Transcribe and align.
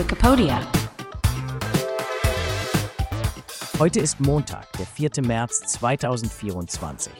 Wikipedia. 0.00 0.66
Heute 3.78 4.00
ist 4.00 4.18
Montag, 4.18 4.72
der 4.78 4.86
4. 4.86 5.10
März 5.26 5.60
2024. 5.74 7.12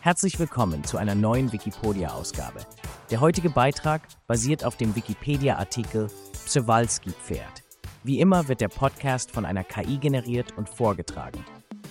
Herzlich 0.00 0.40
willkommen 0.40 0.82
zu 0.82 0.98
einer 0.98 1.14
neuen 1.14 1.52
Wikipedia-Ausgabe. 1.52 2.66
Der 3.12 3.20
heutige 3.20 3.48
Beitrag 3.48 4.02
basiert 4.26 4.64
auf 4.64 4.76
dem 4.76 4.96
Wikipedia-Artikel 4.96 6.08
Przewalski-Pferd. 6.46 7.62
Wie 8.02 8.18
immer 8.18 8.48
wird 8.48 8.60
der 8.60 8.70
Podcast 8.70 9.30
von 9.30 9.44
einer 9.44 9.62
KI 9.62 9.98
generiert 9.98 10.58
und 10.58 10.68
vorgetragen. 10.68 11.44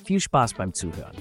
Viel 0.04 0.20
Spaß 0.20 0.56
beim 0.56 0.74
Zuhören. 0.74 1.16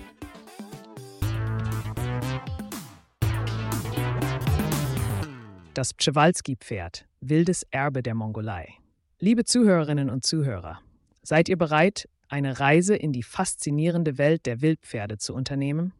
Das 5.75 5.94
Przewalski-Pferd, 5.94 7.07
wildes 7.21 7.64
Erbe 7.71 8.03
der 8.03 8.17
Mongolei. 8.17 8.78
Liebe 9.21 9.45
Zuhörerinnen 9.45 10.11
und 10.11 10.25
Zuhörer, 10.25 10.81
seid 11.25 11.49
ihr 11.49 11.58
bereit, 11.58 12.08
eine 12.29 12.61
Reise 12.61 12.95
in 12.95 13.13
die 13.13 13.25
faszinierende 13.25 14.17
Welt 14.17 14.46
der 14.46 14.61
Wildpferde 14.61 15.18
zu 15.18 15.35
unternehmen? 15.35 15.93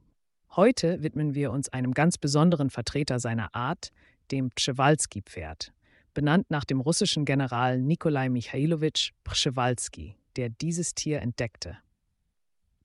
Heute 0.55 1.03
widmen 1.03 1.35
wir 1.35 1.51
uns 1.51 1.69
einem 1.69 1.95
ganz 1.95 2.17
besonderen 2.17 2.71
Vertreter 2.71 3.19
seiner 3.19 3.53
Art, 3.57 3.91
dem 4.31 4.51
Przewalski-Pferd, 4.51 5.73
benannt 6.15 6.49
nach 6.49 6.65
dem 6.65 6.81
russischen 6.81 7.25
General 7.25 7.81
Nikolai 7.81 8.29
Michailowitsch 8.29 9.11
Przewalski, 9.25 10.15
der 10.37 10.51
dieses 10.51 10.95
Tier 10.95 11.21
entdeckte. 11.21 11.77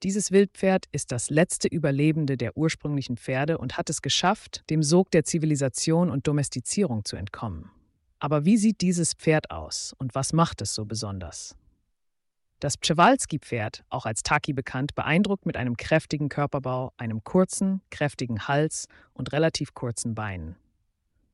Dieses 0.01 0.31
Wildpferd 0.31 0.85
ist 0.91 1.11
das 1.11 1.29
letzte 1.29 1.67
Überlebende 1.67 2.37
der 2.37 2.57
ursprünglichen 2.57 3.17
Pferde 3.17 3.59
und 3.59 3.77
hat 3.77 3.91
es 3.91 4.01
geschafft, 4.01 4.63
dem 4.71 4.81
Sog 4.81 5.11
der 5.11 5.25
Zivilisation 5.25 6.09
und 6.09 6.25
Domestizierung 6.25 7.05
zu 7.05 7.17
entkommen. 7.17 7.69
Aber 8.23 8.45
wie 8.45 8.55
sieht 8.55 8.79
dieses 8.79 9.13
Pferd 9.15 9.51
aus 9.51 9.93
und 9.97 10.15
was 10.15 10.31
macht 10.31 10.61
es 10.61 10.73
so 10.73 10.85
besonders? 10.85 11.57
Das 12.61 12.77
Przewalski-Pferd, 12.77 13.83
auch 13.89 14.05
als 14.05 14.23
Taki 14.23 14.53
bekannt, 14.53 14.95
beeindruckt 14.95 15.45
mit 15.45 15.57
einem 15.57 15.75
kräftigen 15.75 16.29
Körperbau, 16.29 16.93
einem 16.95 17.25
kurzen, 17.25 17.81
kräftigen 17.89 18.47
Hals 18.47 18.87
und 19.11 19.33
relativ 19.33 19.73
kurzen 19.73 20.15
Beinen. 20.15 20.55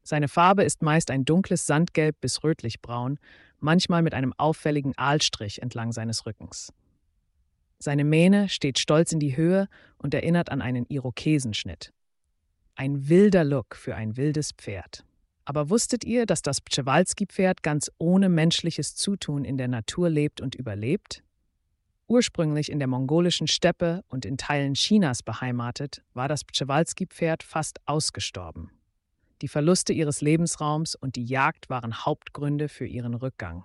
Seine 0.02 0.28
Farbe 0.28 0.64
ist 0.64 0.82
meist 0.82 1.12
ein 1.12 1.26
dunkles 1.26 1.68
Sandgelb 1.68 2.20
bis 2.22 2.44
rötlichbraun, 2.44 3.20
manchmal 3.60 4.02
mit 4.02 4.16
einem 4.16 4.34
auffälligen 4.36 4.98
Aalstrich 4.98 5.62
entlang 5.62 5.92
seines 5.92 6.26
Rückens. 6.26 6.74
Seine 7.78 8.04
Mähne 8.04 8.50
steht 8.50 8.80
stolz 8.80 9.12
in 9.12 9.20
die 9.20 9.38
Höhe 9.38 9.68
und 10.00 10.16
erinnert 10.16 10.52
an 10.52 10.64
einen 10.64 10.88
Irokesenschnitt. 10.88 11.94
Ein 12.74 13.10
wilder 13.10 13.44
Look 13.44 13.76
für 13.76 13.94
ein 13.96 14.18
wildes 14.18 14.54
Pferd. 14.54 15.06
Aber 15.50 15.72
wusstet 15.72 16.04
ihr, 16.04 16.28
dass 16.28 16.44
das 16.44 16.62
Przewalski-Pferd 16.62 17.64
ganz 17.64 17.90
ohne 17.98 18.30
menschliches 18.30 18.94
Zutun 18.94 19.46
in 19.46 19.58
der 19.58 19.68
Natur 19.68 20.08
lebt 20.08 20.42
und 20.42 20.54
überlebt? 20.54 21.24
Ursprünglich 22.06 22.72
in 22.72 22.78
der 22.78 22.88
mongolischen 22.88 23.48
Steppe 23.48 24.04
und 24.10 24.26
in 24.26 24.38
Teilen 24.38 24.76
Chinas 24.76 25.24
beheimatet, 25.24 26.04
war 26.14 26.28
das 26.28 26.46
Przewalski-Pferd 26.46 27.42
fast 27.42 27.80
ausgestorben. 27.88 28.70
Die 29.42 29.48
Verluste 29.48 29.92
ihres 29.92 30.22
Lebensraums 30.22 30.94
und 30.94 31.16
die 31.16 31.26
Jagd 31.26 31.68
waren 31.68 32.06
Hauptgründe 32.06 32.70
für 32.70 32.86
ihren 32.86 33.16
Rückgang. 33.16 33.64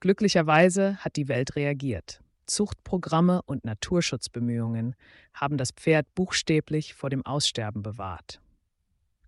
Glücklicherweise 0.00 0.96
hat 0.96 1.16
die 1.16 1.28
Welt 1.28 1.56
reagiert. 1.56 2.22
Zuchtprogramme 2.46 3.42
und 3.42 3.66
Naturschutzbemühungen 3.66 4.96
haben 5.34 5.58
das 5.58 5.72
Pferd 5.72 6.06
buchstäblich 6.14 6.94
vor 6.94 7.10
dem 7.10 7.26
Aussterben 7.26 7.82
bewahrt. 7.82 8.41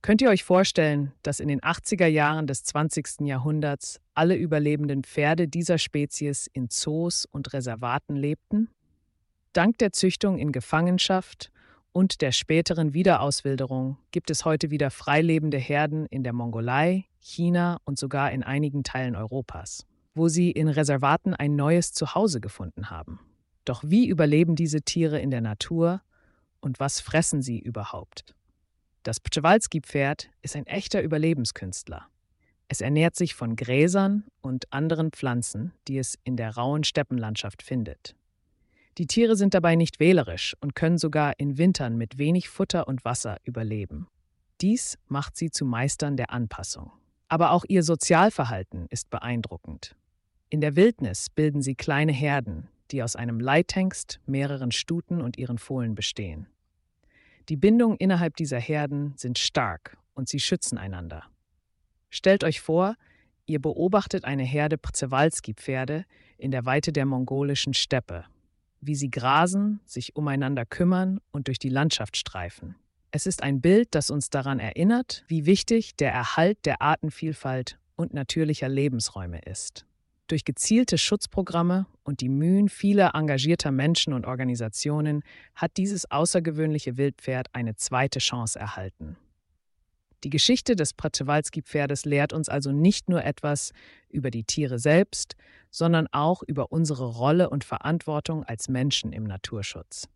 Könnt 0.04 0.20
ihr 0.20 0.28
euch 0.28 0.44
vorstellen, 0.44 1.12
dass 1.22 1.40
in 1.40 1.48
den 1.48 1.62
80er 1.62 2.04
Jahren 2.04 2.46
des 2.46 2.62
20. 2.64 3.20
Jahrhunderts 3.20 4.02
alle 4.12 4.36
überlebenden 4.36 5.02
Pferde 5.02 5.48
dieser 5.48 5.78
Spezies 5.78 6.46
in 6.46 6.68
Zoos 6.68 7.24
und 7.24 7.54
Reservaten 7.54 8.14
lebten? 8.14 8.68
Dank 9.54 9.78
der 9.78 9.92
Züchtung 9.92 10.36
in 10.36 10.52
Gefangenschaft 10.52 11.50
und 11.92 12.20
der 12.20 12.32
späteren 12.32 12.92
Wiederauswilderung 12.92 13.96
gibt 14.10 14.28
es 14.28 14.44
heute 14.44 14.70
wieder 14.70 14.90
freilebende 14.90 15.56
Herden 15.56 16.04
in 16.04 16.22
der 16.22 16.34
Mongolei, 16.34 17.06
China 17.20 17.78
und 17.86 17.98
sogar 17.98 18.30
in 18.30 18.42
einigen 18.42 18.84
Teilen 18.84 19.16
Europas 19.16 19.86
wo 20.14 20.28
sie 20.28 20.50
in 20.50 20.68
Reservaten 20.68 21.34
ein 21.34 21.56
neues 21.56 21.92
Zuhause 21.92 22.40
gefunden 22.40 22.90
haben. 22.90 23.18
Doch 23.64 23.82
wie 23.84 24.06
überleben 24.06 24.54
diese 24.54 24.82
Tiere 24.82 25.18
in 25.18 25.30
der 25.30 25.40
Natur 25.40 26.02
und 26.60 26.78
was 26.78 27.00
fressen 27.00 27.42
sie 27.42 27.58
überhaupt? 27.58 28.34
Das 29.04 29.20
Przewalski-Pferd 29.20 30.30
ist 30.40 30.56
ein 30.56 30.66
echter 30.66 31.02
Überlebenskünstler. 31.02 32.08
Es 32.68 32.80
ernährt 32.80 33.14
sich 33.14 33.34
von 33.34 33.54
Gräsern 33.54 34.24
und 34.40 34.72
anderen 34.72 35.10
Pflanzen, 35.10 35.74
die 35.86 35.98
es 35.98 36.18
in 36.24 36.38
der 36.38 36.56
rauen 36.56 36.84
Steppenlandschaft 36.84 37.62
findet. 37.62 38.16
Die 38.96 39.06
Tiere 39.06 39.36
sind 39.36 39.52
dabei 39.52 39.76
nicht 39.76 40.00
wählerisch 40.00 40.56
und 40.62 40.74
können 40.74 40.96
sogar 40.96 41.38
in 41.38 41.58
Wintern 41.58 41.98
mit 41.98 42.16
wenig 42.16 42.48
Futter 42.48 42.88
und 42.88 43.04
Wasser 43.04 43.36
überleben. 43.44 44.08
Dies 44.62 44.96
macht 45.06 45.36
sie 45.36 45.50
zu 45.50 45.66
Meistern 45.66 46.16
der 46.16 46.30
Anpassung. 46.30 46.90
Aber 47.28 47.50
auch 47.50 47.66
ihr 47.68 47.82
Sozialverhalten 47.82 48.86
ist 48.88 49.10
beeindruckend. 49.10 49.96
In 50.48 50.62
der 50.62 50.76
Wildnis 50.76 51.28
bilden 51.28 51.60
sie 51.60 51.74
kleine 51.74 52.12
Herden, 52.12 52.68
die 52.90 53.02
aus 53.02 53.16
einem 53.16 53.38
Leithengst, 53.38 54.20
mehreren 54.24 54.72
Stuten 54.72 55.20
und 55.20 55.36
ihren 55.36 55.58
Fohlen 55.58 55.94
bestehen. 55.94 56.46
Die 57.48 57.56
Bindungen 57.56 57.98
innerhalb 57.98 58.36
dieser 58.36 58.58
Herden 58.58 59.14
sind 59.16 59.38
stark 59.38 59.98
und 60.14 60.28
sie 60.28 60.40
schützen 60.40 60.78
einander. 60.78 61.24
Stellt 62.08 62.44
euch 62.44 62.60
vor, 62.60 62.96
ihr 63.46 63.60
beobachtet 63.60 64.24
eine 64.24 64.44
Herde 64.44 64.78
Przewalski-Pferde 64.78 66.04
in 66.38 66.50
der 66.50 66.64
Weite 66.64 66.92
der 66.92 67.04
mongolischen 67.04 67.74
Steppe, 67.74 68.24
wie 68.80 68.94
sie 68.94 69.10
grasen, 69.10 69.80
sich 69.84 70.16
umeinander 70.16 70.64
kümmern 70.64 71.20
und 71.32 71.48
durch 71.48 71.58
die 71.58 71.68
Landschaft 71.68 72.16
streifen. 72.16 72.76
Es 73.10 73.26
ist 73.26 73.42
ein 73.42 73.60
Bild, 73.60 73.94
das 73.94 74.10
uns 74.10 74.30
daran 74.30 74.58
erinnert, 74.58 75.24
wie 75.28 75.46
wichtig 75.46 75.96
der 75.96 76.12
Erhalt 76.12 76.58
der 76.64 76.82
Artenvielfalt 76.82 77.78
und 77.96 78.14
natürlicher 78.14 78.68
Lebensräume 78.68 79.40
ist. 79.42 79.86
Durch 80.26 80.44
gezielte 80.44 80.96
Schutzprogramme 80.96 81.86
und 82.02 82.20
die 82.20 82.30
Mühen 82.30 82.68
vieler 82.68 83.14
engagierter 83.14 83.70
Menschen 83.70 84.14
und 84.14 84.26
Organisationen 84.26 85.22
hat 85.54 85.76
dieses 85.76 86.10
außergewöhnliche 86.10 86.96
Wildpferd 86.96 87.48
eine 87.52 87.76
zweite 87.76 88.20
Chance 88.20 88.58
erhalten. 88.58 89.16
Die 90.24 90.30
Geschichte 90.30 90.74
des 90.74 90.94
Przewalski-Pferdes 90.94 92.06
lehrt 92.06 92.32
uns 92.32 92.48
also 92.48 92.72
nicht 92.72 93.10
nur 93.10 93.22
etwas 93.22 93.72
über 94.08 94.30
die 94.30 94.44
Tiere 94.44 94.78
selbst, 94.78 95.36
sondern 95.70 96.06
auch 96.12 96.42
über 96.42 96.72
unsere 96.72 97.04
Rolle 97.04 97.50
und 97.50 97.62
Verantwortung 97.62 98.42
als 98.42 98.68
Menschen 98.68 99.12
im 99.12 99.24
Naturschutz. 99.24 100.08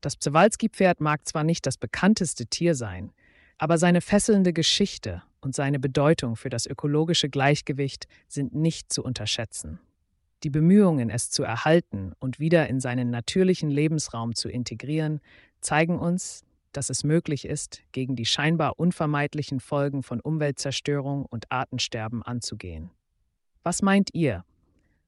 Das 0.00 0.16
Przewalski-Pferd 0.16 1.02
mag 1.02 1.28
zwar 1.28 1.44
nicht 1.44 1.66
das 1.66 1.76
bekannteste 1.76 2.46
Tier 2.46 2.74
sein, 2.74 3.12
aber 3.58 3.76
seine 3.76 4.00
fesselnde 4.00 4.54
Geschichte 4.54 5.22
und 5.46 5.54
seine 5.54 5.78
Bedeutung 5.78 6.34
für 6.34 6.48
das 6.48 6.66
ökologische 6.66 7.28
Gleichgewicht 7.28 8.08
sind 8.26 8.56
nicht 8.56 8.92
zu 8.92 9.04
unterschätzen. 9.04 9.78
Die 10.42 10.50
Bemühungen, 10.50 11.08
es 11.08 11.30
zu 11.30 11.44
erhalten 11.44 12.14
und 12.18 12.40
wieder 12.40 12.68
in 12.68 12.80
seinen 12.80 13.10
natürlichen 13.10 13.70
Lebensraum 13.70 14.34
zu 14.34 14.48
integrieren, 14.48 15.20
zeigen 15.60 16.00
uns, 16.00 16.42
dass 16.72 16.90
es 16.90 17.04
möglich 17.04 17.44
ist, 17.44 17.80
gegen 17.92 18.16
die 18.16 18.24
scheinbar 18.24 18.80
unvermeidlichen 18.80 19.60
Folgen 19.60 20.02
von 20.02 20.20
Umweltzerstörung 20.20 21.26
und 21.26 21.52
Artensterben 21.52 22.24
anzugehen. 22.24 22.90
Was 23.62 23.82
meint 23.82 24.10
ihr? 24.14 24.44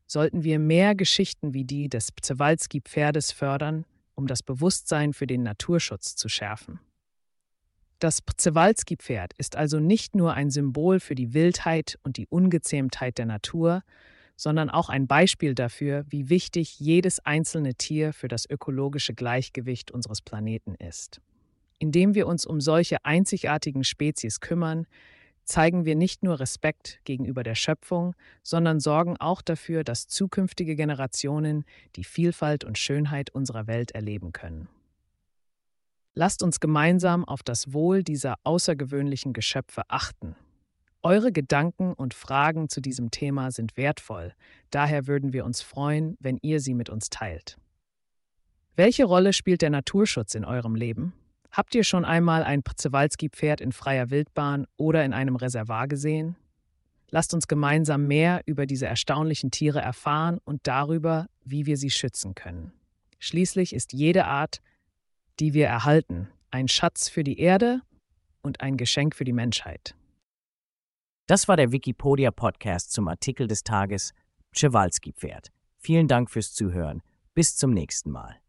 Sollten 0.07 0.45
wir 0.45 0.61
mehr 0.61 0.95
Geschichten 0.95 1.53
wie 1.53 1.65
die 1.65 1.89
des 1.89 2.13
Przewalski-Pferdes 2.13 3.33
fördern, 3.33 3.87
um 4.15 4.29
das 4.29 4.45
Bewusstsein 4.45 5.15
für 5.15 5.27
den 5.27 5.43
Naturschutz 5.43 6.15
zu 6.15 6.29
schärfen? 6.29 6.79
Das 7.99 8.23
Przewalski-Pferd 8.23 9.33
ist 9.39 9.57
also 9.57 9.81
nicht 9.81 10.15
nur 10.15 10.35
ein 10.35 10.51
Symbol 10.51 11.01
für 11.01 11.17
die 11.17 11.35
Wildheit 11.35 11.99
und 12.05 12.17
die 12.17 12.29
Ungezähmtheit 12.29 13.19
der 13.19 13.27
Natur, 13.27 13.83
sondern 14.37 14.71
auch 14.71 14.89
ein 14.89 15.09
Beispiel 15.09 15.57
dafür, 15.57 16.05
wie 16.09 16.29
wichtig 16.29 16.79
jedes 16.79 17.19
einzelne 17.19 17.75
Tier 17.75 18.13
für 18.13 18.29
das 18.29 18.49
ökologische 18.49 19.15
Gleichgewicht 19.15 19.91
unseres 19.91 20.23
Planeten 20.23 20.77
ist. 20.77 21.21
Indem 21.81 22.15
wir 22.15 22.29
uns 22.29 22.47
um 22.47 22.61
solche 22.61 23.05
einzigartigen 23.05 23.83
Spezies 23.83 24.39
kümmern, 24.39 24.87
zeigen 25.43 25.85
wir 25.85 25.97
nicht 25.97 26.23
nur 26.23 26.39
Respekt 26.39 27.01
gegenüber 27.03 27.43
der 27.43 27.57
Schöpfung, 27.57 28.15
sondern 28.45 28.79
sorgen 28.79 29.17
auch 29.17 29.43
dafür, 29.43 29.83
dass 29.83 30.07
zukünftige 30.07 30.77
Generationen 30.77 31.65
die 31.97 32.05
Vielfalt 32.05 32.63
und 32.63 32.79
Schönheit 32.79 33.31
unserer 33.31 33.67
Welt 33.67 33.91
erleben 33.91 34.31
können. 34.31 34.69
Lasst 36.19 36.43
uns 36.43 36.59
gemeinsam 36.59 37.25
auf 37.25 37.45
das 37.45 37.73
Wohl 37.73 38.03
dieser 38.03 38.39
außergewöhnlichen 38.43 39.33
Geschöpfe 39.33 39.83
achten. 39.87 40.35
Eure 41.01 41.31
Gedanken 41.31 41.93
und 41.93 42.13
Fragen 42.13 42.69
zu 42.69 42.81
diesem 42.81 43.13
Thema 43.13 43.53
sind 43.53 43.77
wertvoll, 43.77 44.35
daher 44.73 45.07
würden 45.07 45.33
wir 45.33 45.45
uns 45.45 45.63
freuen, 45.63 46.17
wenn 46.19 46.37
ihr 46.43 46.59
sie 46.59 46.75
mit 46.75 46.91
uns 46.91 47.09
teilt. 47.09 47.57
Welche 48.75 49.05
Rolle 49.05 49.33
spielt 49.33 49.63
der 49.63 49.71
Naturschutz 49.71 50.35
in 50.35 50.45
eurem 50.45 50.75
Leben? 50.75 51.13
Habt 51.53 51.77
ihr 51.77 51.85
schon 51.85 52.05
einmal 52.05 52.43
ein 52.43 52.65
Przewalski-Pferd 52.65 53.61
in 53.61 53.71
freier 53.71 54.11
Wildbahn 54.11 54.67
oder 54.77 55.05
in 55.05 55.13
einem 55.13 55.37
Reservoir 55.37 55.87
gesehen? 55.87 56.35
Lasst 57.11 57.33
uns 57.33 57.47
gemeinsam 57.47 58.09
mehr 58.09 58.43
über 58.45 58.67
diese 58.67 58.87
erstaunlichen 58.87 59.53
Tiere 59.53 59.79
erfahren 59.79 60.41
und 60.45 60.67
darüber, 60.67 61.29
wie 61.45 61.67
wir 61.67 61.77
sie 61.77 61.91
schützen 61.91 62.35
können. 62.35 62.73
Schließlich 63.21 63.73
ist 63.73 63.93
jede 63.93 64.25
Art, 64.25 64.61
die 65.41 65.55
wir 65.55 65.67
erhalten, 65.67 66.29
ein 66.51 66.69
Schatz 66.69 67.09
für 67.09 67.25
die 67.25 67.39
Erde 67.39 67.83
und 68.43 68.61
ein 68.61 68.77
Geschenk 68.77 69.15
für 69.15 69.25
die 69.25 69.33
Menschheit. 69.33 69.95
Das 71.27 71.47
war 71.47 71.57
der 71.57 71.73
Wikipedia 71.73 72.31
Podcast 72.31 72.93
zum 72.93 73.07
Artikel 73.09 73.47
des 73.47 73.63
Tages 73.63 74.15
Przewalski-Pferd. 74.53 75.49
Vielen 75.79 76.09
Dank 76.09 76.31
fürs 76.31 76.55
Zuhören. 76.55 77.03
Bis 77.35 77.57
zum 77.57 77.73
nächsten 77.73 78.11
Mal. 78.11 78.41